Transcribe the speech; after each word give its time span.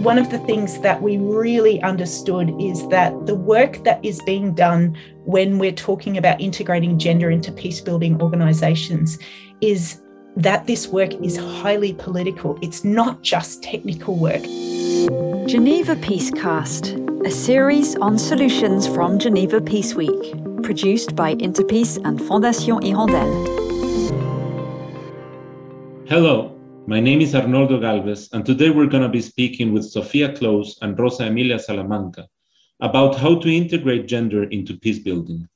one 0.00 0.18
of 0.18 0.30
the 0.30 0.38
things 0.40 0.80
that 0.80 1.00
we 1.00 1.16
really 1.16 1.82
understood 1.82 2.54
is 2.60 2.86
that 2.88 3.26
the 3.26 3.34
work 3.34 3.82
that 3.84 4.04
is 4.04 4.20
being 4.22 4.54
done 4.54 4.96
when 5.24 5.58
we're 5.58 5.72
talking 5.72 6.18
about 6.18 6.40
integrating 6.40 6.98
gender 6.98 7.30
into 7.30 7.50
peace 7.50 7.80
building 7.80 8.20
organizations 8.20 9.18
is 9.60 10.02
that 10.36 10.66
this 10.66 10.88
work 10.88 11.14
is 11.14 11.36
highly 11.36 11.94
political. 11.94 12.58
It's 12.60 12.84
not 12.84 13.22
just 13.22 13.62
technical 13.62 14.16
work. 14.16 14.42
Geneva 15.48 15.96
Peacecast, 15.96 17.26
a 17.26 17.30
series 17.30 17.96
on 17.96 18.18
solutions 18.18 18.86
from 18.86 19.18
Geneva 19.18 19.60
Peace 19.60 19.94
Week, 19.94 20.34
produced 20.62 21.16
by 21.16 21.32
Interpeace 21.34 21.96
and 21.96 22.20
Fondation 22.20 22.82
Hirondelle. 22.82 23.56
Hello, 26.06 26.55
my 26.88 27.00
name 27.00 27.20
is 27.20 27.34
Arnoldo 27.34 27.80
Galvez, 27.80 28.28
and 28.32 28.46
today 28.46 28.70
we're 28.70 28.86
going 28.86 29.02
to 29.02 29.08
be 29.08 29.20
speaking 29.20 29.72
with 29.72 29.90
Sophia 29.90 30.32
Close 30.32 30.78
and 30.82 30.96
Rosa 30.96 31.26
Emilia 31.26 31.58
Salamanca 31.58 32.28
about 32.78 33.16
how 33.16 33.40
to 33.40 33.48
integrate 33.48 34.06
gender 34.06 34.44
into 34.44 34.78
peace 34.78 35.00
building. 35.00 35.48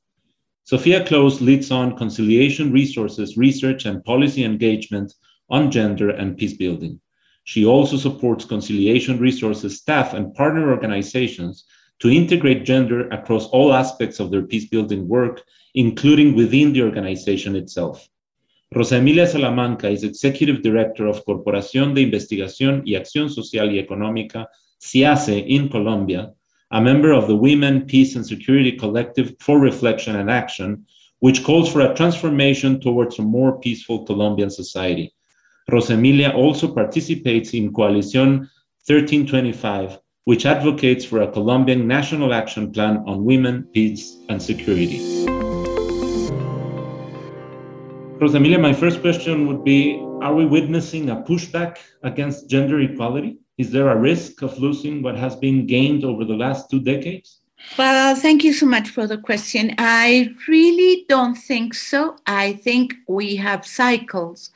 Sophia 0.64 1.06
Close 1.06 1.40
leads 1.40 1.70
on 1.70 1.96
conciliation 1.96 2.72
resources, 2.72 3.36
research, 3.36 3.84
and 3.84 4.04
policy 4.04 4.42
engagement 4.42 5.14
on 5.48 5.70
gender 5.70 6.10
and 6.10 6.36
peace 6.36 6.54
building. 6.54 7.00
She 7.44 7.64
also 7.64 7.96
supports 7.96 8.44
conciliation 8.44 9.20
resources 9.20 9.78
staff 9.78 10.14
and 10.14 10.34
partner 10.34 10.72
organizations 10.72 11.64
to 12.00 12.10
integrate 12.10 12.64
gender 12.64 13.08
across 13.10 13.46
all 13.46 13.72
aspects 13.72 14.18
of 14.18 14.32
their 14.32 14.42
peace 14.42 14.66
building 14.66 15.06
work, 15.06 15.44
including 15.76 16.34
within 16.34 16.72
the 16.72 16.82
organization 16.82 17.54
itself. 17.54 18.09
Rosa 18.72 18.98
Emilia 18.98 19.26
Salamanca 19.26 19.88
is 19.88 20.04
Executive 20.04 20.62
Director 20.62 21.08
of 21.08 21.24
Corporación 21.24 21.92
de 21.92 22.02
Investigación 22.02 22.82
y 22.86 22.94
Acción 22.94 23.28
Social 23.28 23.72
y 23.72 23.80
Económica, 23.80 24.46
CIASE, 24.78 25.44
in 25.48 25.68
Colombia, 25.68 26.32
a 26.70 26.80
member 26.80 27.10
of 27.10 27.26
the 27.26 27.34
Women, 27.34 27.84
Peace 27.86 28.14
and 28.14 28.24
Security 28.24 28.76
Collective 28.76 29.34
for 29.40 29.58
Reflection 29.58 30.14
and 30.14 30.30
Action, 30.30 30.86
which 31.18 31.42
calls 31.42 31.68
for 31.68 31.80
a 31.80 31.94
transformation 31.94 32.80
towards 32.80 33.18
a 33.18 33.22
more 33.22 33.58
peaceful 33.58 34.04
Colombian 34.04 34.50
society. 34.50 35.12
Rosa 35.68 35.94
Emilia 35.94 36.30
also 36.30 36.72
participates 36.72 37.54
in 37.54 37.72
Coalición 37.72 38.48
1325, 38.86 39.98
which 40.26 40.46
advocates 40.46 41.04
for 41.04 41.22
a 41.22 41.32
Colombian 41.32 41.88
national 41.88 42.32
action 42.32 42.70
plan 42.70 43.02
on 43.08 43.24
women, 43.24 43.64
peace, 43.74 44.16
and 44.28 44.40
security. 44.40 45.49
Rosa 48.20 48.36
Emilia, 48.36 48.58
my 48.58 48.74
first 48.74 49.00
question 49.00 49.46
would 49.46 49.64
be 49.64 49.98
Are 50.20 50.34
we 50.34 50.44
witnessing 50.44 51.08
a 51.08 51.22
pushback 51.22 51.78
against 52.02 52.50
gender 52.50 52.78
equality? 52.80 53.38
Is 53.56 53.70
there 53.70 53.88
a 53.88 53.96
risk 53.96 54.42
of 54.42 54.58
losing 54.58 55.02
what 55.02 55.16
has 55.16 55.34
been 55.36 55.66
gained 55.66 56.04
over 56.04 56.26
the 56.26 56.34
last 56.34 56.68
two 56.68 56.80
decades? 56.80 57.40
Well, 57.78 58.14
thank 58.14 58.44
you 58.44 58.52
so 58.52 58.66
much 58.66 58.90
for 58.90 59.06
the 59.06 59.16
question. 59.16 59.74
I 59.78 60.34
really 60.46 61.06
don't 61.08 61.34
think 61.34 61.72
so. 61.72 62.16
I 62.26 62.52
think 62.52 62.92
we 63.08 63.36
have 63.36 63.64
cycles. 63.64 64.50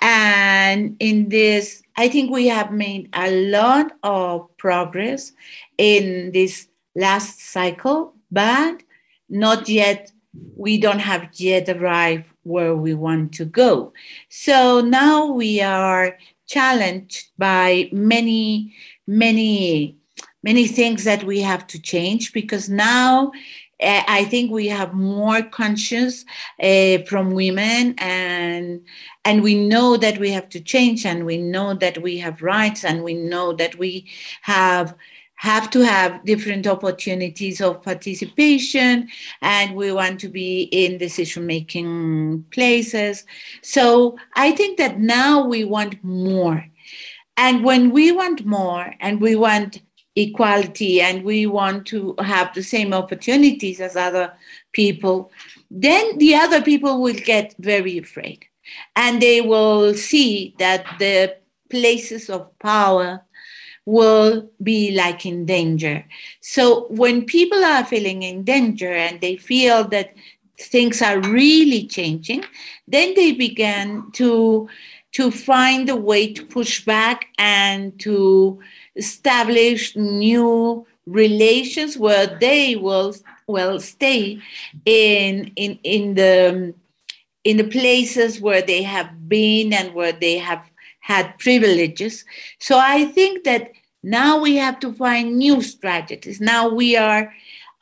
And 0.00 0.96
in 0.98 1.28
this, 1.28 1.84
I 1.96 2.08
think 2.08 2.32
we 2.32 2.48
have 2.48 2.72
made 2.72 3.10
a 3.12 3.30
lot 3.48 3.92
of 4.02 4.56
progress 4.56 5.30
in 5.78 6.32
this 6.32 6.66
last 6.96 7.40
cycle, 7.40 8.14
but 8.32 8.82
not 9.28 9.68
yet, 9.68 10.10
we 10.56 10.78
don't 10.78 10.98
have 10.98 11.28
yet 11.34 11.68
arrived 11.68 12.26
where 12.44 12.74
we 12.74 12.94
want 12.94 13.32
to 13.34 13.44
go. 13.44 13.92
So 14.28 14.80
now 14.80 15.26
we 15.26 15.60
are 15.60 16.16
challenged 16.46 17.30
by 17.38 17.88
many, 17.92 18.74
many, 19.06 19.96
many 20.42 20.66
things 20.66 21.04
that 21.04 21.24
we 21.24 21.40
have 21.40 21.66
to 21.68 21.80
change 21.80 22.32
because 22.32 22.68
now 22.68 23.32
uh, 23.80 24.02
I 24.06 24.24
think 24.24 24.50
we 24.50 24.68
have 24.68 24.94
more 24.94 25.42
conscience 25.42 26.24
uh, 26.62 26.98
from 27.06 27.32
women 27.32 27.94
and 27.98 28.86
and 29.24 29.42
we 29.42 29.54
know 29.54 29.96
that 29.96 30.18
we 30.18 30.30
have 30.30 30.48
to 30.50 30.60
change 30.60 31.04
and 31.04 31.26
we 31.26 31.38
know 31.38 31.74
that 31.74 32.00
we 32.02 32.18
have 32.18 32.42
rights 32.42 32.84
and 32.84 33.02
we 33.02 33.14
know 33.14 33.52
that 33.54 33.76
we 33.76 34.06
have 34.42 34.94
have 35.44 35.68
to 35.68 35.80
have 35.84 36.24
different 36.24 36.66
opportunities 36.66 37.60
of 37.60 37.82
participation 37.82 39.06
and 39.42 39.76
we 39.76 39.92
want 39.92 40.18
to 40.18 40.28
be 40.28 40.62
in 40.72 40.96
decision 40.96 41.44
making 41.46 42.42
places. 42.50 43.26
So 43.60 44.16
i 44.34 44.52
think 44.52 44.78
that 44.78 44.98
now 44.98 45.46
we 45.46 45.64
want 45.64 46.02
more. 46.02 46.64
And 47.36 47.62
when 47.62 47.90
we 47.90 48.10
want 48.10 48.46
more 48.46 48.94
and 49.00 49.20
we 49.20 49.34
want 49.36 49.82
equality 50.16 51.02
and 51.02 51.24
we 51.24 51.46
want 51.46 51.86
to 51.92 52.14
have 52.20 52.54
the 52.54 52.62
same 52.62 52.94
opportunities 52.94 53.80
as 53.80 53.96
other 53.96 54.32
people 54.72 55.30
then 55.70 56.16
the 56.18 56.34
other 56.44 56.62
people 56.62 57.02
will 57.02 57.20
get 57.34 57.54
very 57.58 57.98
afraid. 57.98 58.40
And 58.96 59.20
they 59.20 59.40
will 59.42 59.92
see 59.94 60.54
that 60.58 60.86
the 60.98 61.36
places 61.68 62.30
of 62.30 62.56
power 62.60 63.24
will 63.86 64.48
be 64.62 64.92
like 64.92 65.26
in 65.26 65.44
danger. 65.44 66.04
So 66.40 66.86
when 66.88 67.24
people 67.24 67.62
are 67.62 67.84
feeling 67.84 68.22
in 68.22 68.44
danger 68.44 68.92
and 68.92 69.20
they 69.20 69.36
feel 69.36 69.84
that 69.88 70.14
things 70.58 71.02
are 71.02 71.20
really 71.20 71.86
changing, 71.86 72.44
then 72.88 73.14
they 73.14 73.32
begin 73.32 74.10
to 74.12 74.68
to 75.12 75.30
find 75.30 75.88
a 75.88 75.96
way 75.96 76.32
to 76.32 76.44
push 76.44 76.84
back 76.84 77.28
and 77.38 77.96
to 78.00 78.58
establish 78.96 79.94
new 79.94 80.84
relations 81.06 81.96
where 81.96 82.26
they 82.40 82.76
will 82.76 83.14
will 83.46 83.78
stay 83.78 84.40
in 84.84 85.52
in 85.56 85.78
in 85.82 86.14
the 86.14 86.74
in 87.44 87.58
the 87.58 87.64
places 87.64 88.40
where 88.40 88.62
they 88.62 88.82
have 88.82 89.28
been 89.28 89.72
and 89.72 89.94
where 89.94 90.12
they 90.12 90.38
have 90.38 90.62
had 91.04 91.38
privileges. 91.38 92.24
So 92.60 92.78
I 92.78 93.04
think 93.04 93.44
that 93.44 93.72
now 94.02 94.40
we 94.40 94.56
have 94.56 94.80
to 94.80 94.92
find 94.94 95.36
new 95.36 95.60
strategies. 95.60 96.40
Now 96.40 96.68
we 96.68 96.96
are 96.96 97.30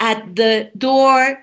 at 0.01 0.35
the 0.35 0.73
door 0.77 1.41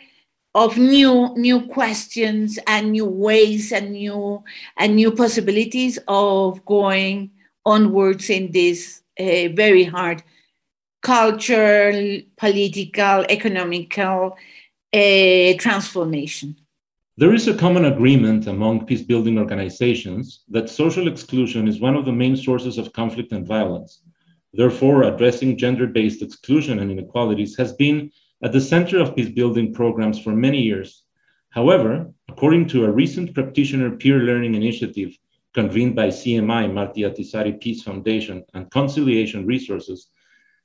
of 0.54 0.78
new 0.78 1.34
new 1.38 1.62
questions 1.68 2.60
and 2.68 2.92
new 2.92 3.06
ways 3.06 3.72
and 3.72 3.92
new 3.94 4.44
and 4.76 4.96
new 4.96 5.12
possibilities 5.12 5.98
of 6.08 6.66
going 6.66 7.32
onwards 7.66 8.30
in 8.30 8.52
this 8.52 9.02
uh, 9.18 9.48
very 9.56 9.86
hard 9.86 10.22
cultural, 11.02 12.20
political, 12.36 13.24
economical 13.30 14.36
uh, 14.92 15.54
transformation. 15.58 16.58
There 17.20 17.34
is 17.34 17.50
a 17.50 17.54
common 17.54 17.84
agreement 17.84 18.48
among 18.48 18.86
peace 18.86 19.02
building 19.02 19.38
organizations 19.38 20.46
that 20.48 20.70
social 20.70 21.10
exclusion 21.10 21.68
is 21.68 21.82
one 21.82 21.98
of 21.98 22.06
the 22.06 22.14
main 22.14 22.38
sources 22.38 22.78
of 22.78 22.94
conflict 22.94 23.34
and 23.34 23.46
violence. 23.46 24.02
Therefore, 24.54 25.04
addressing 25.04 25.58
gender 25.58 25.86
based 25.86 26.22
exclusion 26.22 26.80
and 26.80 26.90
inequalities 26.90 27.58
has 27.58 27.74
been 27.74 28.10
at 28.42 28.54
the 28.54 28.62
center 28.62 29.00
of 29.00 29.18
peace 29.18 29.28
building 29.28 29.74
programs 29.74 30.18
for 30.18 30.32
many 30.32 30.62
years. 30.62 31.04
However, 31.50 32.10
according 32.30 32.70
to 32.70 32.86
a 32.86 32.92
recent 32.94 33.34
practitioner 33.34 33.98
peer 33.98 34.20
learning 34.20 34.56
initiative 34.56 35.18
convened 35.54 35.98
by 35.98 36.08
CMI, 36.08 36.72
Martti 36.72 37.04
Ahtisaari 37.04 37.60
Peace 37.60 37.84
Foundation, 37.84 38.46
and 38.54 38.72
Conciliation 38.72 39.46
Resources, 39.46 40.08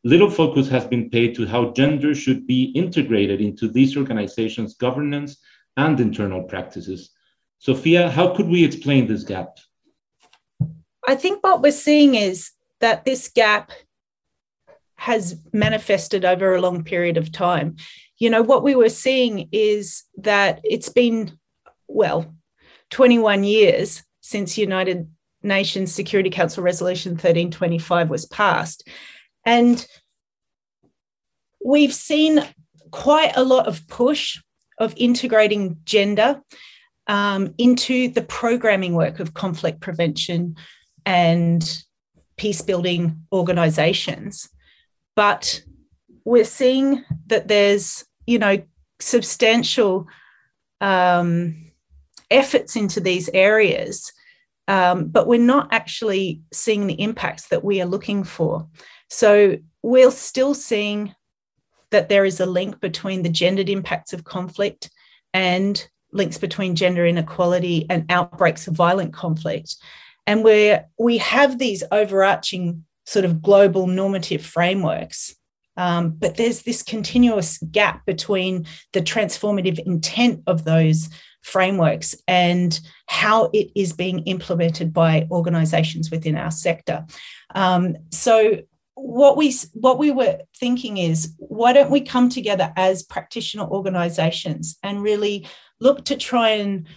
little 0.04 0.30
focus 0.30 0.68
has 0.68 0.86
been 0.86 1.10
paid 1.10 1.34
to 1.34 1.46
how 1.46 1.72
gender 1.72 2.14
should 2.14 2.46
be 2.46 2.70
integrated 2.76 3.40
into 3.40 3.66
these 3.66 3.96
organizations' 3.96 4.76
governance 4.76 5.38
and 5.76 5.98
internal 6.00 6.42
practices. 6.42 7.10
Sophia, 7.58 8.10
how 8.10 8.34
could 8.34 8.46
we 8.46 8.64
explain 8.64 9.06
this 9.06 9.24
gap? 9.24 9.58
I 11.06 11.14
think 11.14 11.42
what 11.42 11.62
we're 11.62 11.72
seeing 11.72 12.14
is 12.14 12.50
that 12.80 13.04
this 13.04 13.28
gap 13.28 13.72
has 14.96 15.38
manifested 15.52 16.24
over 16.24 16.54
a 16.54 16.60
long 16.60 16.84
period 16.84 17.16
of 17.16 17.32
time. 17.32 17.76
You 18.18 18.30
know, 18.30 18.42
what 18.42 18.62
we 18.62 18.74
were 18.74 18.88
seeing 18.88 19.48
is 19.52 20.04
that 20.18 20.60
it's 20.64 20.88
been, 20.88 21.38
well, 21.88 22.34
21 22.90 23.44
years 23.44 24.02
since 24.20 24.56
United 24.56 25.10
Nations 25.42 25.92
Security 25.92 26.30
Council 26.30 26.62
Resolution 26.62 27.12
1325 27.12 28.08
was 28.08 28.26
passed. 28.26 28.88
And 29.44 29.86
we've 31.62 31.92
seen 31.92 32.42
quite 32.90 33.36
a 33.36 33.44
lot 33.44 33.66
of 33.66 33.86
push 33.88 34.40
of 34.78 34.94
integrating 34.96 35.78
gender 35.84 36.40
um, 37.06 37.54
into 37.58 38.08
the 38.08 38.22
programming 38.22 38.94
work 38.94 39.20
of 39.20 39.34
conflict 39.34 39.80
prevention 39.80 40.56
and 41.04 41.82
peace 42.36 42.62
building 42.62 43.22
organizations. 43.32 44.48
But 45.14 45.62
we're 46.24 46.44
seeing 46.44 47.04
that 47.26 47.48
there's, 47.48 48.04
you 48.26 48.38
know, 48.38 48.62
substantial 49.00 50.06
um, 50.80 51.70
efforts 52.30 52.76
into 52.76 53.00
these 53.00 53.28
areas, 53.32 54.12
um, 54.66 55.06
but 55.08 55.26
we're 55.26 55.38
not 55.38 55.68
actually 55.72 56.42
seeing 56.52 56.86
the 56.86 57.00
impacts 57.00 57.48
that 57.48 57.62
we 57.62 57.80
are 57.80 57.86
looking 57.86 58.24
for. 58.24 58.66
So 59.10 59.58
we're 59.82 60.10
still 60.10 60.54
seeing 60.54 61.14
that 61.94 62.08
there 62.08 62.24
is 62.24 62.40
a 62.40 62.46
link 62.46 62.80
between 62.80 63.22
the 63.22 63.28
gendered 63.28 63.68
impacts 63.68 64.12
of 64.12 64.24
conflict 64.24 64.90
and 65.32 65.86
links 66.12 66.38
between 66.38 66.74
gender 66.74 67.06
inequality 67.06 67.86
and 67.88 68.10
outbreaks 68.10 68.66
of 68.66 68.74
violent 68.74 69.12
conflict. 69.12 69.76
And 70.26 70.42
where 70.42 70.86
we 70.98 71.18
have 71.18 71.58
these 71.58 71.84
overarching 71.92 72.84
sort 73.06 73.24
of 73.24 73.40
global 73.40 73.86
normative 73.86 74.44
frameworks, 74.44 75.36
um, 75.76 76.10
but 76.10 76.36
there's 76.36 76.62
this 76.62 76.82
continuous 76.82 77.58
gap 77.58 78.04
between 78.06 78.66
the 78.92 79.00
transformative 79.00 79.78
intent 79.78 80.42
of 80.48 80.64
those 80.64 81.10
frameworks 81.42 82.16
and 82.26 82.80
how 83.06 83.50
it 83.52 83.70
is 83.76 83.92
being 83.92 84.18
implemented 84.20 84.92
by 84.92 85.28
organizations 85.30 86.10
within 86.10 86.36
our 86.36 86.50
sector. 86.50 87.06
Um, 87.54 87.96
so 88.10 88.62
what 89.04 89.36
we 89.36 89.54
what 89.74 89.98
we 89.98 90.10
were 90.10 90.38
thinking 90.56 90.96
is 90.96 91.34
why 91.36 91.74
don't 91.74 91.90
we 91.90 92.00
come 92.00 92.30
together 92.30 92.72
as 92.74 93.02
practitioner 93.02 93.64
organizations 93.64 94.78
and 94.82 95.02
really 95.02 95.46
look 95.78 96.06
to 96.06 96.16
try 96.16 96.48
and 96.48 96.88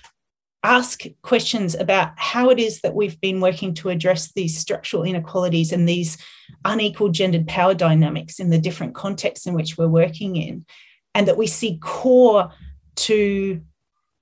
ask 0.64 1.02
questions 1.22 1.76
about 1.76 2.14
how 2.16 2.50
it 2.50 2.60
is 2.60 2.80
that 2.80 2.96
we've 2.96 3.20
been 3.20 3.42
working 3.42 3.74
to 3.74 3.90
address 3.90 4.32
these 4.32 4.58
structural 4.58 5.04
inequalities 5.04 5.74
and 5.74 5.88
these 5.88 6.18
unequal 6.64 7.10
gendered 7.10 7.46
power 7.46 7.74
dynamics 7.74 8.40
in 8.40 8.52
the 8.52 8.58
different 8.58 8.96
contexts 8.96 9.46
in 9.46 9.54
which 9.54 9.78
we're 9.78 9.90
working 9.90 10.38
in 10.38 10.66
and 11.14 11.28
that 11.28 11.38
we 11.38 11.46
see 11.46 11.78
core 11.82 12.50
to 12.96 13.62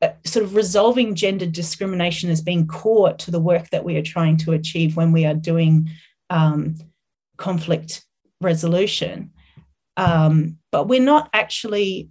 uh, 0.01 0.09
sort 0.23 0.43
of 0.43 0.55
resolving 0.55 1.13
gender 1.13 1.45
discrimination 1.45 2.31
as 2.31 2.41
being 2.41 2.65
core 2.65 3.13
to 3.13 3.29
the 3.29 3.39
work 3.39 3.69
that 3.69 3.85
we 3.85 3.95
are 3.95 4.01
trying 4.01 4.37
to 4.37 4.53
achieve 4.53 4.97
when 4.97 5.11
we 5.11 5.23
are 5.23 5.35
doing 5.35 5.87
um, 6.31 6.75
conflict 7.37 8.05
resolution. 8.41 9.31
Um, 9.97 10.57
but 10.71 10.87
we're 10.87 10.99
not 10.99 11.29
actually, 11.33 12.09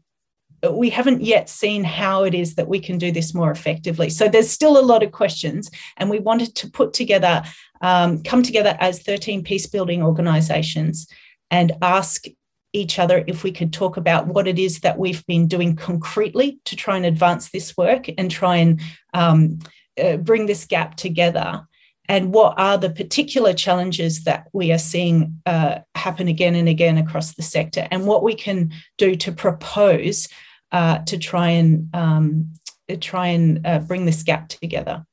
we 0.70 0.90
haven't 0.90 1.22
yet 1.22 1.48
seen 1.48 1.84
how 1.84 2.24
it 2.24 2.34
is 2.34 2.54
that 2.54 2.68
we 2.68 2.80
can 2.80 2.98
do 2.98 3.12
this 3.12 3.34
more 3.34 3.50
effectively. 3.50 4.10
So 4.10 4.28
there's 4.28 4.50
still 4.50 4.78
a 4.78 4.82
lot 4.82 5.02
of 5.02 5.12
questions, 5.12 5.70
and 5.96 6.08
we 6.08 6.18
wanted 6.18 6.54
to 6.56 6.70
put 6.70 6.92
together, 6.92 7.42
um, 7.82 8.22
come 8.22 8.42
together 8.42 8.76
as 8.80 9.02
13 9.02 9.44
peace 9.44 9.66
building 9.66 10.02
organizations 10.02 11.06
and 11.50 11.72
ask 11.82 12.24
each 12.72 12.98
other 12.98 13.22
if 13.26 13.44
we 13.44 13.52
could 13.52 13.72
talk 13.72 13.96
about 13.96 14.26
what 14.26 14.48
it 14.48 14.58
is 14.58 14.80
that 14.80 14.98
we've 14.98 15.24
been 15.26 15.46
doing 15.46 15.76
concretely 15.76 16.58
to 16.64 16.74
try 16.74 16.96
and 16.96 17.06
advance 17.06 17.50
this 17.50 17.76
work 17.76 18.06
and 18.18 18.30
try 18.30 18.56
and 18.56 18.80
um, 19.14 19.58
uh, 20.02 20.16
bring 20.16 20.46
this 20.46 20.64
gap 20.64 20.96
together 20.96 21.64
and 22.08 22.32
what 22.32 22.58
are 22.58 22.78
the 22.78 22.90
particular 22.90 23.52
challenges 23.52 24.24
that 24.24 24.48
we 24.52 24.72
are 24.72 24.78
seeing 24.78 25.40
uh, 25.46 25.78
happen 25.94 26.28
again 26.28 26.54
and 26.54 26.68
again 26.68 26.98
across 26.98 27.34
the 27.34 27.42
sector, 27.42 27.86
and 27.90 28.06
what 28.06 28.22
we 28.22 28.34
can 28.34 28.72
do 28.98 29.14
to 29.16 29.32
propose 29.32 30.28
uh, 30.72 30.98
to 30.98 31.18
try 31.18 31.50
and 31.50 31.94
um, 31.94 32.52
try 33.00 33.28
and 33.28 33.66
uh, 33.66 33.78
bring 33.78 34.04
this 34.04 34.22
gap 34.22 34.48
together. 34.48 35.04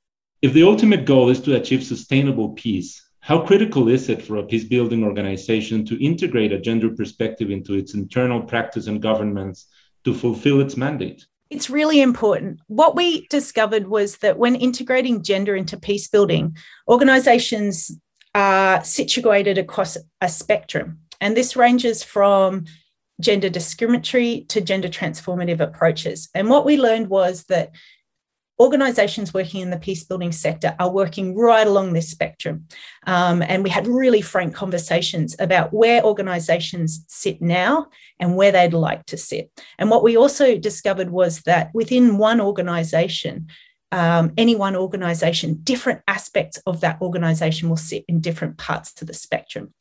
If 0.42 0.54
the 0.54 0.64
ultimate 0.64 1.06
goal 1.06 1.30
is 1.30 1.40
to 1.42 1.56
achieve 1.56 1.84
sustainable 1.84 2.50
peace, 2.50 3.02
how 3.20 3.40
critical 3.46 3.88
is 3.88 4.10
it 4.10 4.22
for 4.24 4.38
a 4.38 4.44
peace 4.44 4.64
building 4.64 5.04
organization 5.04 5.86
to 5.86 6.04
integrate 6.04 6.52
a 6.52 6.60
gender 6.60 6.90
perspective 6.90 7.52
into 7.52 7.76
its 7.76 7.94
internal 7.94 8.42
practice 8.42 8.88
and 8.88 9.02
governance 9.02 9.68
to 10.04 10.14
fulfill 10.14 10.60
its 10.60 10.76
mandate? 10.76 11.28
It's 11.52 11.70
really 11.70 12.02
important. 12.02 12.62
What 12.68 12.96
we 12.96 13.28
discovered 13.28 13.88
was 13.88 14.18
that 14.20 14.38
when 14.38 14.56
integrating 14.56 15.22
gender 15.22 15.54
into 15.54 15.78
peace 15.78 16.08
building, 16.08 16.56
organizations 16.88 17.92
are 18.34 18.82
situated 18.86 19.58
across 19.58 19.98
a 20.22 20.30
spectrum. 20.30 21.00
And 21.20 21.36
this 21.36 21.58
ranges 21.58 22.04
from 22.04 22.66
gender 23.20 23.50
discriminatory 23.50 24.46
to 24.48 24.62
gender 24.62 24.88
transformative 24.88 25.60
approaches. 25.60 26.30
And 26.34 26.50
what 26.50 26.66
we 26.66 26.78
learned 26.78 27.10
was 27.10 27.44
that 27.50 27.72
organizations 28.62 29.34
working 29.34 29.62
in 29.62 29.72
the 29.72 29.78
peace 29.78 30.04
building 30.04 30.32
sector 30.32 30.76
are 30.80 30.92
working 30.92 31.36
right 31.36 31.66
along 31.66 31.94
this 31.94 32.10
spectrum. 32.10 32.68
Um, 33.08 33.42
and 33.42 33.64
we 33.64 33.70
had 33.70 33.88
really 33.88 34.22
frank 34.22 34.54
conversations 34.54 35.36
about 35.40 35.74
where 35.74 36.04
organizations 36.04 37.04
sit 37.08 37.42
now 37.42 37.88
and 38.20 38.36
where 38.36 38.52
they'd 38.52 38.74
like 38.74 39.06
to 39.08 39.18
sit. 39.18 39.52
And 39.80 39.90
what 39.90 40.04
we 40.04 40.16
also 40.16 40.58
discovered 40.58 41.10
was 41.10 41.42
that 41.42 41.72
within 41.74 42.18
one 42.18 42.40
organization, 42.40 43.48
um, 43.92 44.32
any 44.38 44.56
one 44.56 44.76
organization, 44.76 45.60
different 45.64 46.02
aspects 46.08 46.58
of 46.66 46.80
that 46.82 47.02
organization 47.02 47.68
will 47.68 47.78
sit 47.78 48.06
in 48.08 48.22
different 48.22 48.58
parts 48.58 49.02
of 49.02 49.08
the 49.08 49.14
spectrum. 49.14 49.74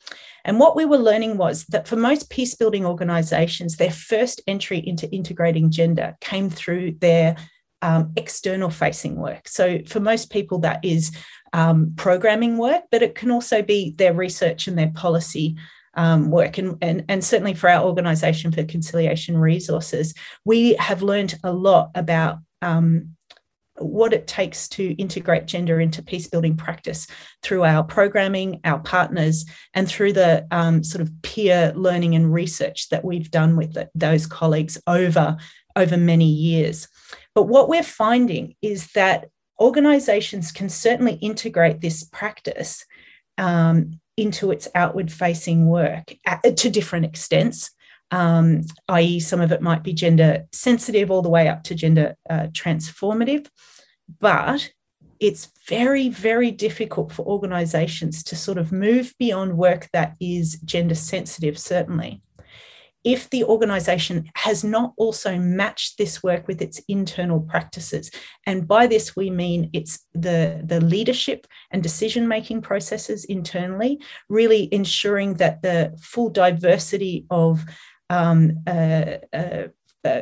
And 0.45 0.59
what 0.59 0.75
we 0.75 0.85
were 0.85 0.99
learning 0.99 1.37
was 1.37 1.65
that 1.67 1.87
for 1.87 1.97
most 1.97 2.31
peace 2.31 2.55
building 2.55 2.85
organizations, 2.87 3.77
their 3.77 3.93
first 3.93 4.41
entry 4.47 4.79
into 4.79 5.09
integrating 5.11 5.71
gender 5.71 6.17
came 6.21 6.51
through 6.51 6.97
their 7.01 7.37
um, 7.83 8.13
external 8.17 8.71
facing 8.71 9.17
work. 9.17 9.49
So 9.49 9.81
for 9.87 10.01
most 10.01 10.31
people, 10.31 10.61
that 10.61 10.85
is 10.85 11.13
um, 11.53 11.93
programming 11.97 12.59
work, 12.59 12.85
but 12.91 13.03
it 13.03 13.15
can 13.15 13.31
also 13.31 13.63
be 13.63 13.95
their 13.97 14.15
research 14.15 14.69
and 14.69 14.79
their 14.79 14.91
policy 14.91 15.57
um, 15.95 16.31
work. 16.31 16.59
And, 16.59 16.77
and, 16.83 17.05
and 17.09 17.25
certainly 17.25 17.55
for 17.55 17.69
our 17.69 17.85
Organisation 17.85 18.53
for 18.53 18.65
Conciliation 18.65 19.37
Resources, 19.37 20.15
we 20.45 20.75
have 20.75 21.03
learned 21.03 21.39
a 21.43 21.53
lot 21.53 21.91
about 21.95 22.39
um, 22.63 23.17
what 23.81 24.13
it 24.13 24.27
takes 24.27 24.69
to 24.69 24.93
integrate 24.97 25.47
gender 25.47 25.81
into 25.81 26.03
peace 26.03 26.29
building 26.29 26.57
practice 26.57 27.07
through 27.43 27.65
our 27.65 27.83
programming, 27.83 28.61
our 28.65 28.79
partners, 28.79 29.47
and 29.75 29.89
through 29.89 30.13
the 30.13 30.47
um, 30.51 30.85
sort 30.85 31.01
of 31.01 31.11
peer 31.23 31.73
learning 31.75 32.15
and 32.15 32.33
research 32.33 32.89
that 32.91 33.05
we've 33.05 33.31
done 33.31 33.57
with 33.57 33.73
the, 33.73 33.89
those 33.95 34.27
colleagues 34.27 34.79
over, 34.87 35.37
over 35.77 35.97
many 35.97 36.27
years. 36.27 36.89
But 37.35 37.45
what 37.45 37.69
we're 37.69 37.83
finding 37.83 38.55
is 38.63 38.89
that 38.93 39.29
organizations 39.61 40.53
can 40.53 40.69
certainly 40.69 41.15
integrate 41.15 41.81
this 41.81 42.05
practice 42.05 42.85
um, 43.39 44.01
into 44.17 44.51
its 44.51 44.69
outward 44.75 45.13
facing 45.13 45.67
work 45.67 46.15
at, 46.27 46.57
to 46.57 46.71
different 46.71 47.05
extents. 47.05 47.71
Um, 48.11 48.63
i.e., 48.89 49.21
some 49.21 49.41
of 49.41 49.53
it 49.53 49.63
might 49.63 49.85
be 49.85 49.93
gender 49.93 50.47
sensitive 50.53 51.11
all 51.11 51.23
the 51.23 51.29
way 51.29 51.49
up 51.49 51.63
to 51.65 51.75
gender 51.75 52.17
uh, 52.29 52.49
transformative. 52.49 53.47
But 54.19 54.73
it's 55.21 55.51
very, 55.69 56.09
very 56.09 56.51
difficult 56.51 57.13
for 57.13 57.25
organizations 57.27 58.25
to 58.25 58.35
sort 58.37 58.59
of 58.59 58.73
move 58.73 59.15
beyond 59.19 59.57
work 59.57 59.89
that 59.93 60.17
is 60.19 60.59
gender 60.65 60.95
sensitive, 60.95 61.59
certainly, 61.59 62.23
if 63.05 63.31
the 63.31 63.45
organization 63.45 64.31
has 64.35 64.63
not 64.63 64.93
also 64.97 65.39
matched 65.39 65.97
this 65.97 66.23
work 66.23 66.47
with 66.47 66.61
its 66.61 66.81
internal 66.89 67.41
practices. 67.41 68.11
And 68.47 68.69
by 68.69 68.87
this, 68.87 69.17
we 69.17 69.31
mean 69.31 69.71
it's 69.73 70.07
the, 70.13 70.61
the 70.65 70.81
leadership 70.81 71.47
and 71.71 71.83
decision 71.83 72.29
making 72.29 72.63
processes 72.63 73.25
internally, 73.25 74.01
really 74.29 74.69
ensuring 74.73 75.35
that 75.35 75.63
the 75.63 75.97
full 76.01 76.31
diversity 76.31 77.27
of 77.31 77.65
um, 78.11 78.59
uh, 78.67 79.17
uh, 79.33 79.69
uh, 80.05 80.21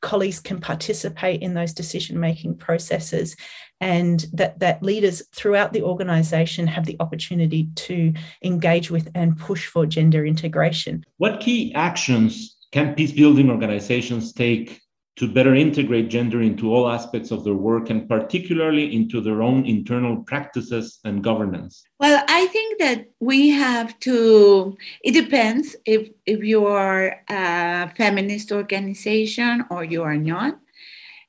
colleagues 0.00 0.40
can 0.40 0.60
participate 0.60 1.42
in 1.42 1.54
those 1.54 1.74
decision 1.74 2.18
making 2.18 2.56
processes 2.56 3.36
and 3.80 4.26
that, 4.32 4.58
that 4.58 4.82
leaders 4.82 5.22
throughout 5.32 5.72
the 5.72 5.82
organization 5.82 6.66
have 6.66 6.84
the 6.84 6.96
opportunity 7.00 7.68
to 7.74 8.12
engage 8.44 8.90
with 8.90 9.08
and 9.14 9.38
push 9.38 9.66
for 9.66 9.86
gender 9.86 10.24
integration. 10.24 11.04
What 11.16 11.40
key 11.40 11.74
actions 11.74 12.56
can 12.72 12.94
peace 12.94 13.12
building 13.12 13.50
organizations 13.50 14.32
take 14.32 14.80
to 15.16 15.30
better 15.30 15.54
integrate 15.54 16.08
gender 16.08 16.40
into 16.40 16.72
all 16.72 16.88
aspects 16.88 17.30
of 17.30 17.44
their 17.44 17.54
work 17.54 17.90
and 17.90 18.08
particularly 18.08 18.94
into 18.94 19.20
their 19.20 19.42
own 19.42 19.66
internal 19.66 20.22
practices 20.22 20.98
and 21.04 21.22
governance? 21.22 21.82
Well, 21.98 22.24
I 22.26 22.46
think 22.46 22.78
that 22.78 23.06
we 23.18 23.50
have 23.50 23.98
to, 24.00 24.76
it 25.02 25.12
depends 25.12 25.76
if, 25.84 26.08
if 26.24 26.42
you 26.42 26.66
are 26.66 27.20
a 27.28 27.90
feminist 27.96 28.50
organization 28.52 29.64
or 29.70 29.84
you 29.84 30.02
are 30.02 30.16
not. 30.16 30.54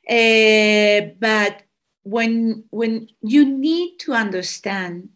Uh, 0.09 1.11
but 1.19 1.63
when, 2.03 2.63
when 2.71 3.09
you 3.21 3.45
need 3.45 3.97
to 3.99 4.13
understand 4.13 5.09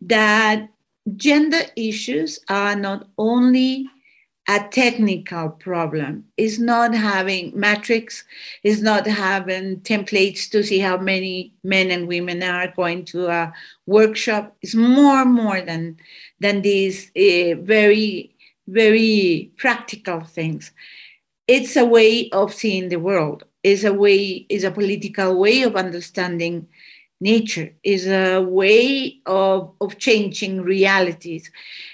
that 0.00 0.68
gender 1.16 1.62
issues 1.76 2.40
are 2.48 2.76
not 2.76 3.08
only 3.16 3.86
a 4.48 4.60
technical 4.70 5.50
problem. 5.50 6.24
It's 6.36 6.58
not 6.58 6.94
having 6.94 7.52
metrics, 7.58 8.24
it's 8.62 8.80
not 8.80 9.06
having 9.06 9.80
templates 9.80 10.48
to 10.50 10.62
see 10.62 10.78
how 10.78 10.98
many 10.98 11.52
men 11.64 11.90
and 11.90 12.06
women 12.06 12.42
are 12.42 12.68
going 12.68 13.04
to 13.06 13.26
a 13.26 13.52
workshop. 13.86 14.56
It's 14.62 14.74
more 14.74 15.24
more 15.24 15.60
than, 15.60 15.96
than 16.38 16.62
these 16.62 17.10
uh, 17.16 17.60
very, 17.60 18.36
very 18.68 19.50
practical 19.56 20.20
things. 20.20 20.70
It's 21.48 21.76
a 21.76 21.84
way 21.84 22.30
of 22.30 22.54
seeing 22.54 22.88
the 22.88 23.00
world. 23.00 23.44
It's 23.66 23.82
a 23.82 23.92
way, 23.92 24.46
is 24.48 24.62
a 24.62 24.70
political 24.70 25.30
way 25.40 25.62
of 25.62 25.74
understanding 25.74 26.68
nature, 27.20 27.74
is 27.82 28.06
a 28.06 28.38
way 28.40 29.20
of, 29.26 29.74
of 29.80 29.98
changing 29.98 30.62
realities. 30.62 31.50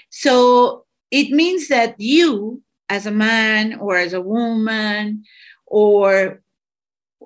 So 0.09 0.85
it 1.09 1.31
means 1.31 1.69
that 1.69 1.95
you, 1.99 2.61
as 2.89 3.07
a 3.07 3.11
man 3.27 3.79
or 3.79 3.97
as 3.97 4.13
a 4.13 4.21
woman, 4.21 5.23
or 5.65 6.43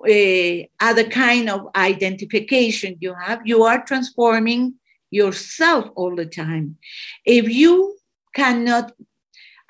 a 0.08 0.70
other 0.80 1.04
kind 1.04 1.50
of 1.50 1.68
identification 1.76 2.96
you 3.00 3.12
have, 3.22 3.40
you 3.44 3.64
are 3.64 3.84
transforming 3.84 4.62
yourself 5.10 5.84
all 5.94 6.16
the 6.16 6.24
time. 6.24 6.78
If 7.26 7.50
you 7.50 7.98
cannot 8.34 8.92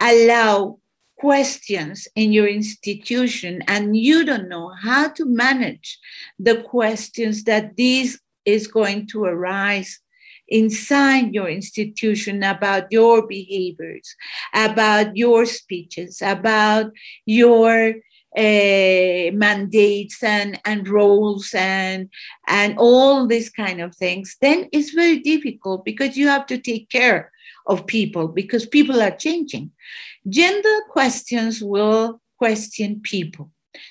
allow 0.01 0.79
questions 1.19 2.09
in 2.15 2.33
your 2.33 2.47
institution 2.47 3.63
and 3.67 3.97
you 3.97 4.25
don't 4.25 4.49
know 4.49 4.73
how 4.83 5.09
to 5.09 5.25
manage 5.25 5.99
the 6.39 6.63
questions 6.63 7.45
that 7.45 7.77
this 7.77 8.19
is 8.45 8.67
going 8.67 9.07
to 9.07 9.25
arise 9.25 10.01
inside 10.49 11.35
your 11.35 11.49
institution 11.49 12.43
about 12.43 12.91
your 12.91 13.27
behaviors, 13.27 14.15
about 14.55 15.17
your 15.17 15.45
speeches, 15.45 16.23
about 16.23 16.91
your 17.27 17.95
uh, 18.37 19.31
mandates 19.33 20.23
and, 20.23 20.61
and 20.65 20.89
roles 20.89 21.55
and 21.55 22.09
and 22.47 22.77
all 22.79 23.27
these 23.27 23.51
kind 23.51 23.81
of 23.81 23.95
things, 23.95 24.37
then 24.41 24.69
it's 24.73 24.91
very 24.91 25.19
difficult 25.21 25.85
because 25.85 26.17
you 26.17 26.29
have 26.29 26.47
to 26.47 26.59
take 26.59 26.89
care 26.91 27.33
of 27.67 27.87
people 27.87 28.29
because 28.29 28.67
people 28.67 29.01
are 29.01 29.17
changing. 29.17 29.71
Gender 30.29 30.79
questions 30.91 31.63
will 31.63 32.21
question 32.39 33.01
people, 33.03 33.51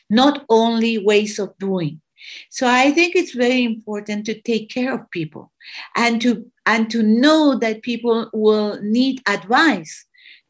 not 0.10 0.46
only 0.50 0.98
ways 0.98 1.40
of 1.40 1.58
doing. 1.58 2.02
So 2.50 2.68
I 2.68 2.92
think 2.92 3.16
it's 3.16 3.34
very 3.34 3.64
important 3.64 4.26
to 4.26 4.42
take 4.42 4.70
care 4.70 4.94
of 4.94 5.10
people 5.12 5.52
and 5.96 6.22
to 6.22 6.52
and 6.66 6.90
to 6.90 7.02
know 7.02 7.58
that 7.60 7.82
people 7.82 8.30
will 8.34 8.82
need 8.82 9.22
advice 9.28 10.06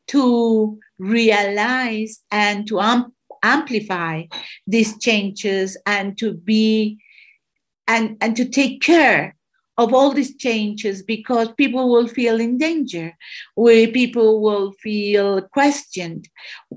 to 0.07 0.79
realize 0.97 2.23
and 2.31 2.65
to 2.67 2.79
um, 2.79 3.13
amplify 3.43 4.23
these 4.65 4.97
changes 4.99 5.77
and 5.85 6.17
to 6.17 6.33
be 6.33 6.97
and 7.87 8.17
and 8.21 8.35
to 8.35 8.45
take 8.45 8.81
care 8.81 9.35
of 9.77 9.93
all 9.93 10.11
these 10.11 10.35
changes 10.35 11.03
because 11.03 11.51
people 11.53 11.91
will 11.91 12.07
feel 12.07 12.39
in 12.39 12.57
danger 12.57 13.15
where 13.53 13.87
people 13.87 14.41
will 14.41 14.71
feel 14.73 15.41
questioned 15.53 16.27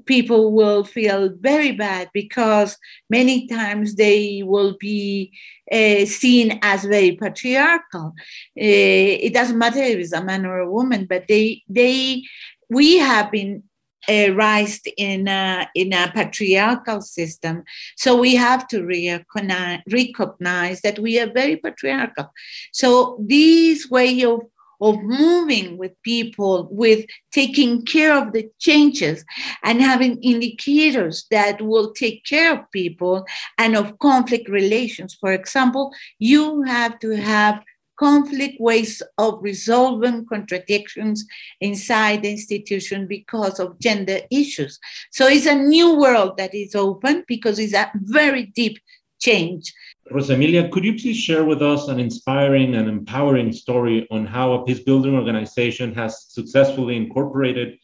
people 0.04 0.52
will 0.52 0.84
feel 0.84 1.30
very 1.40 1.72
bad 1.72 2.10
because 2.12 2.76
many 3.08 3.46
times 3.46 3.94
they 3.94 4.42
will 4.44 4.76
be 4.78 5.32
uh, 5.72 6.04
seen 6.04 6.58
as 6.62 6.84
very 6.84 7.12
patriarchal. 7.16 8.12
Uh, 8.58 9.16
it 9.26 9.32
doesn't 9.32 9.58
matter 9.58 9.82
if 9.82 9.98
it's 9.98 10.12
a 10.12 10.22
man 10.22 10.44
or 10.44 10.58
a 10.58 10.70
woman 10.70 11.06
but 11.08 11.24
they 11.28 11.62
they 11.68 12.22
we 12.68 12.98
have 12.98 13.30
been 13.30 13.62
uh, 14.08 14.32
raised 14.32 14.88
in 14.96 15.28
a, 15.28 15.68
in 15.74 15.92
a 15.92 16.10
patriarchal 16.12 17.00
system. 17.00 17.64
So 17.96 18.16
we 18.16 18.34
have 18.36 18.66
to 18.68 18.84
recognize, 18.84 19.80
recognize 19.90 20.80
that 20.82 20.98
we 20.98 21.18
are 21.20 21.32
very 21.32 21.56
patriarchal. 21.56 22.32
So 22.72 23.18
this 23.26 23.88
way 23.90 24.24
of 24.24 24.40
of 24.80 25.02
moving 25.02 25.76
with 25.76 25.92
people, 26.02 26.68
with 26.70 27.04
taking 27.32 27.84
care 27.84 28.16
of 28.16 28.32
the 28.32 28.48
changes 28.58 29.24
and 29.62 29.82
having 29.82 30.22
indicators 30.22 31.26
that 31.30 31.60
will 31.60 31.92
take 31.92 32.24
care 32.24 32.54
of 32.54 32.70
people 32.70 33.26
and 33.58 33.76
of 33.76 33.98
conflict 33.98 34.48
relations. 34.48 35.14
For 35.20 35.32
example, 35.32 35.92
you 36.18 36.62
have 36.62 36.98
to 37.00 37.10
have 37.10 37.62
conflict 38.00 38.58
ways 38.58 39.02
of 39.18 39.38
resolving 39.42 40.24
contradictions 40.24 41.26
inside 41.60 42.22
the 42.22 42.30
institution 42.30 43.06
because 43.06 43.60
of 43.60 43.78
gender 43.78 44.20
issues. 44.30 44.80
So 45.10 45.26
it's 45.26 45.46
a 45.46 45.54
new 45.54 45.96
world 45.96 46.38
that 46.38 46.54
is 46.54 46.74
open 46.74 47.24
because 47.28 47.58
it's 47.58 47.74
a 47.74 47.90
very 47.94 48.46
deep 48.46 48.78
change. 49.20 49.74
Rosa 50.10 50.32
Emilia, 50.32 50.70
could 50.70 50.84
you 50.84 50.94
please 50.94 51.18
share 51.18 51.44
with 51.44 51.60
us 51.60 51.88
an 51.88 52.00
inspiring 52.00 52.74
and 52.74 52.88
empowering 52.88 53.52
story 53.52 54.08
on 54.10 54.24
how 54.24 54.54
a 54.54 54.64
peace 54.64 54.80
building 54.80 55.14
organization 55.14 55.94
has 55.94 56.32
successfully 56.32 56.96
incorporated 56.96 57.76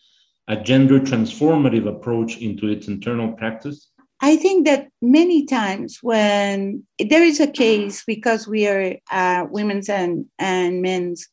a 0.49 0.57
gender 0.57 0.99
transformative 0.99 1.87
approach 1.87 2.39
into 2.39 2.69
its 2.69 2.89
internal 2.89 3.33
practice? 3.33 3.91
I 4.21 4.37
think 4.37 4.67
that 4.67 4.89
many 5.03 5.45
times 5.45 5.99
when 6.03 6.87
there 6.99 7.23
is 7.23 7.39
a 7.39 7.47
case, 7.47 8.03
because 8.07 8.49
we 8.49 8.67
are 8.67 8.97
a 9.13 9.47
women's 9.51 9.89
and, 9.89 10.27
and 10.39 10.81
men's 10.81 11.29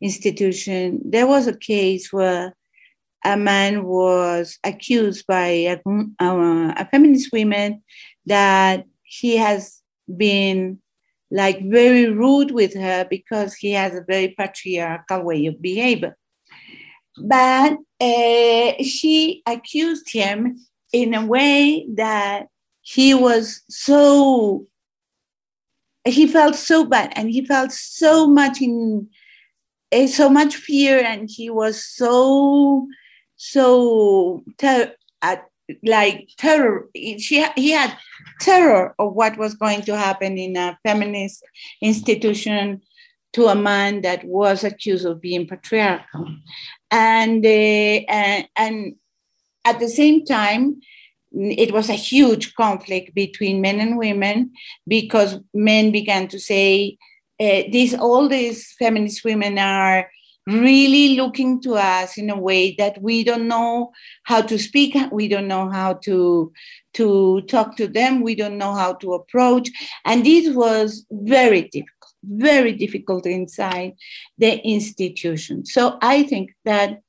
institution, 0.00 1.00
there 1.04 1.26
was 1.26 1.46
a 1.46 1.56
case 1.56 2.12
where 2.12 2.56
a 3.24 3.36
man 3.36 3.84
was 3.84 4.58
accused 4.64 5.26
by 5.26 5.46
a, 5.46 5.78
a, 6.20 6.74
a 6.76 6.88
feminist 6.90 7.32
woman 7.32 7.82
that 8.26 8.84
he 9.02 9.36
has 9.36 9.80
been 10.16 10.78
like 11.30 11.62
very 11.62 12.10
rude 12.10 12.50
with 12.50 12.74
her 12.74 13.06
because 13.08 13.54
he 13.54 13.70
has 13.72 13.94
a 13.94 14.04
very 14.06 14.34
patriarchal 14.36 15.22
way 15.22 15.46
of 15.46 15.62
behavior. 15.62 16.16
But 17.16 17.78
uh, 18.00 18.82
she 18.82 19.42
accused 19.46 20.12
him 20.12 20.58
in 20.94 21.12
a 21.12 21.26
way 21.26 21.84
that 21.96 22.46
he 22.82 23.14
was 23.14 23.62
so 23.68 24.64
he 26.04 26.28
felt 26.28 26.54
so 26.54 26.84
bad 26.84 27.12
and 27.16 27.30
he 27.30 27.44
felt 27.44 27.72
so 27.72 28.28
much 28.28 28.62
in 28.62 29.08
eh, 29.90 30.06
so 30.06 30.28
much 30.28 30.54
fear 30.54 31.02
and 31.02 31.28
he 31.28 31.50
was 31.50 31.84
so 31.84 32.86
so 33.36 34.44
ter- 34.58 34.94
uh, 35.22 35.36
like 35.82 36.28
terror. 36.38 36.88
She, 36.94 37.44
he 37.56 37.70
had 37.72 37.96
terror 38.40 38.94
of 39.00 39.14
what 39.14 39.36
was 39.36 39.54
going 39.54 39.82
to 39.82 39.96
happen 39.96 40.38
in 40.38 40.56
a 40.56 40.78
feminist 40.84 41.42
institution 41.82 42.82
to 43.32 43.46
a 43.46 43.56
man 43.56 44.02
that 44.02 44.22
was 44.24 44.62
accused 44.62 45.06
of 45.06 45.20
being 45.20 45.48
patriarchal. 45.48 46.36
And 46.92 47.44
uh, 47.44 47.48
and, 47.48 48.48
and 48.54 48.94
at 49.64 49.80
the 49.80 49.88
same 49.88 50.24
time, 50.24 50.80
it 51.32 51.72
was 51.72 51.88
a 51.88 51.94
huge 51.94 52.54
conflict 52.54 53.14
between 53.14 53.60
men 53.60 53.80
and 53.80 53.98
women 53.98 54.52
because 54.86 55.38
men 55.52 55.90
began 55.90 56.28
to 56.28 56.38
say, 56.38 56.96
uh, 57.40 57.62
these 57.72 57.94
all 57.94 58.28
these 58.28 58.72
feminist 58.78 59.24
women 59.24 59.58
are 59.58 60.08
really 60.46 61.16
looking 61.16 61.60
to 61.62 61.74
us 61.74 62.18
in 62.18 62.30
a 62.30 62.38
way 62.38 62.74
that 62.76 63.00
we 63.00 63.24
don't 63.24 63.48
know 63.48 63.90
how 64.24 64.42
to 64.42 64.58
speak 64.58 64.94
we 65.10 65.26
don't 65.26 65.48
know 65.48 65.70
how 65.70 65.94
to 65.94 66.52
to 66.92 67.40
talk 67.42 67.76
to 67.76 67.88
them 67.88 68.20
we 68.20 68.34
don't 68.34 68.58
know 68.58 68.74
how 68.74 68.92
to 68.92 69.14
approach. 69.14 69.70
And 70.04 70.24
this 70.24 70.54
was 70.54 71.06
very 71.10 71.62
difficult 71.62 71.90
very 72.26 72.72
difficult 72.72 73.26
inside 73.26 73.94
the 74.38 74.58
institution. 74.64 75.66
So 75.66 75.98
i 76.00 76.22
think 76.22 76.54
that 76.64 77.00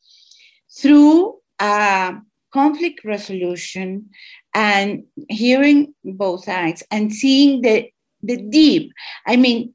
through 0.78 1.36
uh, 1.60 2.14
conflict 2.56 3.04
resolution 3.04 4.10
and 4.54 5.04
hearing 5.28 5.94
both 6.06 6.46
sides 6.46 6.82
and 6.90 7.14
seeing 7.14 7.62
the, 7.62 7.90
the 8.24 8.38
deep. 8.38 8.94
I 9.28 9.36
mean, 9.36 9.74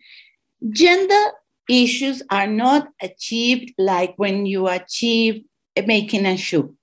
gender 0.71 1.25
issues 1.69 2.23
are 2.31 2.47
not 2.47 2.89
achieved 3.03 3.75
like 3.77 4.15
when 4.17 4.47
you 4.47 4.67
achieve 4.67 5.45
making 5.87 6.25
a 6.25 6.39
shoe. 6.39 6.75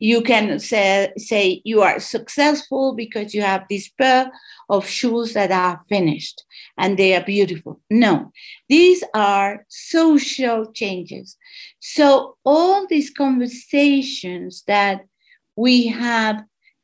You 0.00 0.22
can 0.22 0.58
say, 0.58 1.12
say 1.16 1.62
you 1.64 1.82
are 1.82 2.00
successful 2.00 2.94
because 2.94 3.32
you 3.32 3.42
have 3.42 3.64
this 3.70 3.88
pair 3.88 4.32
of 4.68 4.88
shoes 4.88 5.34
that 5.34 5.52
are 5.52 5.82
finished 5.88 6.44
and 6.76 6.98
they 6.98 7.14
are 7.14 7.24
beautiful. 7.24 7.80
No, 7.90 8.32
these 8.68 9.04
are 9.14 9.64
social 9.68 10.72
changes. 10.72 11.36
So, 11.80 12.36
all 12.44 12.86
these 12.86 13.10
conversations 13.10 14.64
that 14.66 15.02
we 15.56 15.86
have 15.86 16.42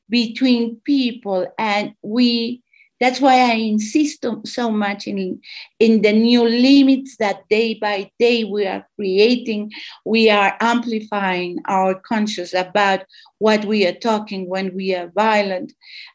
between 0.09 0.77
people 0.85 1.47
and 1.59 1.95
we 2.03 2.63
that's 2.99 3.21
why 3.21 3.51
i 3.51 3.55
insist 3.55 4.27
so 4.45 4.71
much 4.71 5.07
in 5.07 5.41
in 5.79 6.03
the 6.03 6.13
new 6.13 6.47
limits 6.47 7.17
that 7.17 7.49
day 7.49 7.75
by 7.75 8.11
day 8.19 8.45
we 8.45 8.67
are 8.67 8.87
creating. 8.97 9.73
We 10.05 10.29
are 10.29 10.57
amplifying 10.61 11.59
our 11.67 11.95
conscious 11.95 12.53
about 12.53 13.05
what 13.39 13.65
we 13.65 13.87
are 13.87 13.95
talking 13.95 14.49
when 14.49 14.75
we 14.75 14.95
are 14.95 15.11
violent. 15.15 15.73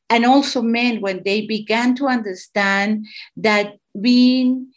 And 0.09 0.23
also 0.23 0.61
men 0.61 1.01
when 1.01 1.23
they 1.25 1.47
began 1.47 1.95
to 1.95 2.07
understand 2.07 3.07
that 3.37 3.77
being 3.99 4.71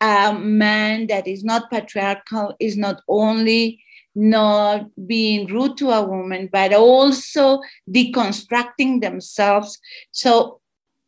a 0.00 0.32
man 0.34 1.08
that 1.08 1.26
is 1.26 1.42
not 1.42 1.70
patriarchal 1.70 2.54
is 2.60 2.76
not 2.76 3.00
only 3.08 3.82
not 4.14 4.86
being 5.06 5.46
rude 5.46 5.76
to 5.78 5.90
a 5.90 6.02
woman, 6.02 6.48
but 6.52 6.72
also 6.72 7.60
deconstructing 7.90 9.00
themselves. 9.00 9.78
So 10.12 10.60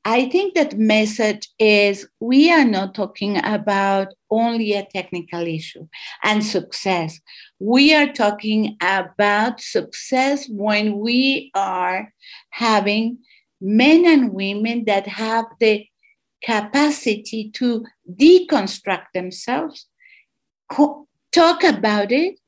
I 0.04 0.28
think 0.28 0.54
that 0.54 0.78
message 0.78 1.48
is 1.58 2.08
we 2.20 2.52
are 2.52 2.64
not 2.64 2.94
talking 2.94 3.38
about 3.44 4.14
only 4.30 4.72
a 4.72 4.84
technical 4.86 5.44
issue 5.46 5.88
and 6.22 6.44
success. 6.44 7.20
We 7.58 7.92
are 7.92 8.12
talking 8.12 8.76
about 8.80 9.60
success 9.60 10.48
when 10.48 11.00
we 11.00 11.50
are 11.56 12.12
having 12.50 13.18
men 13.60 14.06
and 14.06 14.32
women 14.32 14.84
that 14.84 15.08
have 15.08 15.46
the 15.58 15.86
capacity 16.40 17.50
to 17.54 17.84
deconstruct 18.08 19.06
themselves, 19.12 19.86
talk 21.32 21.64
about 21.64 22.12
it, 22.12 22.38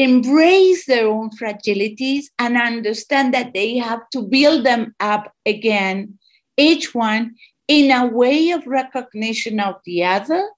embrace 0.00 0.86
their 0.86 1.06
own 1.08 1.30
fragilities, 1.30 2.24
and 2.38 2.56
understand 2.56 3.34
that 3.34 3.52
they 3.52 3.76
have 3.76 4.08
to 4.10 4.22
build 4.22 4.64
them 4.64 4.94
up 5.00 5.32
again 5.44 6.18
each 6.56 6.94
one 6.94 7.34
in 7.68 7.90
a 7.90 8.06
way 8.06 8.50
of 8.50 8.66
recognition 8.66 9.60
of 9.60 9.76
the 9.84 10.04
other 10.04 10.48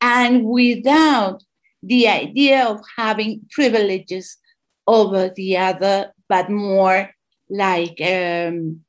and 0.00 0.44
without 0.44 1.42
the 1.82 2.06
idea 2.06 2.64
of 2.64 2.80
having 2.96 3.40
privileges 3.50 4.36
over 4.86 5.30
the 5.34 5.56
other, 5.56 6.12
but 6.28 6.50
more 6.50 7.10
like 7.48 8.00
um, 8.00 8.84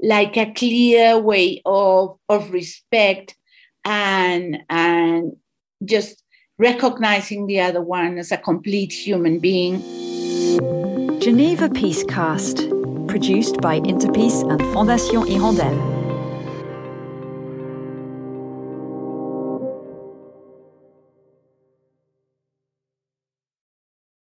like 0.00 0.36
a 0.36 0.52
clear 0.52 1.18
way 1.18 1.60
of, 1.64 2.18
of 2.28 2.50
respect 2.50 3.34
and 3.84 4.58
and 4.68 5.32
just 5.84 6.22
recognizing 6.58 7.46
the 7.46 7.60
other 7.60 7.80
one 7.80 8.18
as 8.18 8.32
a 8.32 8.36
complete 8.36 8.92
human 8.92 9.38
being. 9.38 9.80
Geneva 11.20 11.70
Peace 11.70 12.02
Cast, 12.04 12.68
produced 13.06 13.60
by 13.60 13.78
Interpeace 13.80 14.42
and 14.42 14.60
Fondation 14.74 15.24
Hirondelle. 15.24 15.97